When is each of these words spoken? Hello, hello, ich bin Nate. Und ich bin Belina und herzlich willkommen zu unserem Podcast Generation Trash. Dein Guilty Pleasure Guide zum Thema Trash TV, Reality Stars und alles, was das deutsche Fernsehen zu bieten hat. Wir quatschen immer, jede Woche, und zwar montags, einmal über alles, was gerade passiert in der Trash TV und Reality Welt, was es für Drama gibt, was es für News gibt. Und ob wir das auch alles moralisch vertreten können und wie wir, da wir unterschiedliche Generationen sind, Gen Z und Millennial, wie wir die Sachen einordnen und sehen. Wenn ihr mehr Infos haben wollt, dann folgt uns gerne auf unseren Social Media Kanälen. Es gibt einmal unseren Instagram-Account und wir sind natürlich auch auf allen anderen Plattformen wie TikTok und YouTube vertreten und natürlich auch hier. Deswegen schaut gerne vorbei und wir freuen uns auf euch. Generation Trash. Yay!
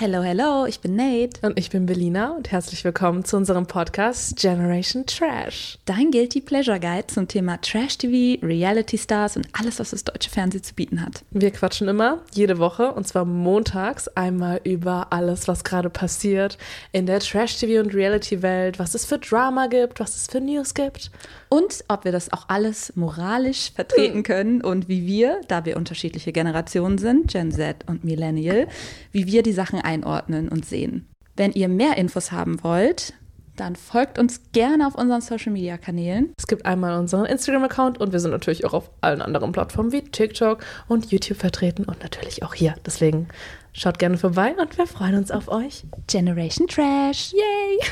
Hello, 0.00 0.22
hello, 0.22 0.64
ich 0.64 0.78
bin 0.78 0.94
Nate. 0.94 1.40
Und 1.42 1.58
ich 1.58 1.70
bin 1.70 1.84
Belina 1.84 2.30
und 2.36 2.52
herzlich 2.52 2.84
willkommen 2.84 3.24
zu 3.24 3.36
unserem 3.36 3.66
Podcast 3.66 4.36
Generation 4.36 5.04
Trash. 5.06 5.76
Dein 5.86 6.12
Guilty 6.12 6.40
Pleasure 6.40 6.78
Guide 6.78 7.08
zum 7.08 7.26
Thema 7.26 7.60
Trash 7.60 7.98
TV, 7.98 8.40
Reality 8.46 8.96
Stars 8.96 9.36
und 9.36 9.48
alles, 9.54 9.80
was 9.80 9.90
das 9.90 10.04
deutsche 10.04 10.30
Fernsehen 10.30 10.62
zu 10.62 10.72
bieten 10.76 11.04
hat. 11.04 11.24
Wir 11.32 11.50
quatschen 11.50 11.88
immer, 11.88 12.22
jede 12.32 12.60
Woche, 12.60 12.92
und 12.92 13.08
zwar 13.08 13.24
montags, 13.24 14.06
einmal 14.06 14.60
über 14.62 15.08
alles, 15.10 15.48
was 15.48 15.64
gerade 15.64 15.90
passiert 15.90 16.58
in 16.92 17.06
der 17.06 17.18
Trash 17.18 17.56
TV 17.56 17.82
und 17.82 17.92
Reality 17.92 18.40
Welt, 18.40 18.78
was 18.78 18.94
es 18.94 19.04
für 19.04 19.18
Drama 19.18 19.66
gibt, 19.66 19.98
was 19.98 20.14
es 20.14 20.28
für 20.28 20.40
News 20.40 20.74
gibt. 20.74 21.10
Und 21.48 21.82
ob 21.88 22.04
wir 22.04 22.12
das 22.12 22.32
auch 22.32 22.44
alles 22.46 22.92
moralisch 22.94 23.72
vertreten 23.74 24.22
können 24.22 24.60
und 24.60 24.86
wie 24.86 25.06
wir, 25.06 25.40
da 25.48 25.64
wir 25.64 25.76
unterschiedliche 25.76 26.30
Generationen 26.30 26.98
sind, 26.98 27.32
Gen 27.32 27.50
Z 27.50 27.84
und 27.88 28.04
Millennial, 28.04 28.68
wie 29.10 29.26
wir 29.26 29.42
die 29.42 29.52
Sachen 29.52 29.80
einordnen 29.88 30.48
und 30.48 30.66
sehen. 30.66 31.08
Wenn 31.34 31.52
ihr 31.52 31.68
mehr 31.68 31.96
Infos 31.96 32.30
haben 32.30 32.62
wollt, 32.62 33.14
dann 33.56 33.74
folgt 33.74 34.18
uns 34.18 34.40
gerne 34.52 34.86
auf 34.86 34.94
unseren 34.94 35.20
Social 35.20 35.52
Media 35.52 35.78
Kanälen. 35.78 36.32
Es 36.38 36.46
gibt 36.46 36.66
einmal 36.66 36.98
unseren 36.98 37.24
Instagram-Account 37.24 37.98
und 37.98 38.12
wir 38.12 38.20
sind 38.20 38.30
natürlich 38.30 38.64
auch 38.64 38.74
auf 38.74 38.90
allen 39.00 39.22
anderen 39.22 39.52
Plattformen 39.52 39.90
wie 39.90 40.02
TikTok 40.02 40.64
und 40.86 41.10
YouTube 41.10 41.38
vertreten 41.38 41.84
und 41.84 42.02
natürlich 42.02 42.42
auch 42.42 42.54
hier. 42.54 42.76
Deswegen 42.86 43.28
schaut 43.72 43.98
gerne 43.98 44.18
vorbei 44.18 44.54
und 44.60 44.78
wir 44.78 44.86
freuen 44.86 45.16
uns 45.16 45.30
auf 45.30 45.48
euch. 45.48 45.84
Generation 46.06 46.68
Trash. 46.68 47.32
Yay! 47.32 47.88